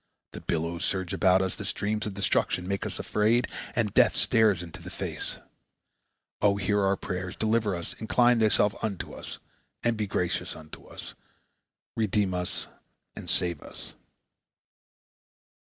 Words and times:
The 0.31 0.41
billows 0.41 0.83
surge 0.83 1.13
about 1.13 1.43
us, 1.43 1.55
the 1.55 1.63
streams 1.63 2.07
of 2.07 2.15
destruction 2.15 2.67
make 2.67 2.87
us 2.87 2.97
afraid, 2.97 3.47
and 3.75 3.93
death 3.93 4.15
stares 4.15 4.63
us 4.63 4.63
in 4.63 4.71
the 4.71 4.89
face. 4.89 5.37
O 6.41 6.55
hear 6.57 6.81
our 6.81 6.95
prayer, 6.95 7.29
deliver 7.29 7.75
us, 7.75 7.93
incline 7.99 8.39
Thyself 8.39 8.73
unto 8.81 9.13
us, 9.13 9.37
and 9.83 9.95
be 9.95 10.07
gracious 10.07 10.55
unto 10.55 10.85
us! 10.87 11.13
Redeem 11.95 12.33
us 12.33 12.65
and 13.15 13.29
save 13.29 13.61
us!" 13.61 13.93